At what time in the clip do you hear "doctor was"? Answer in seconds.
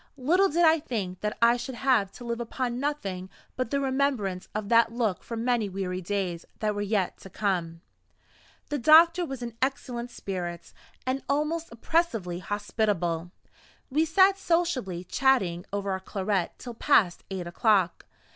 8.79-9.43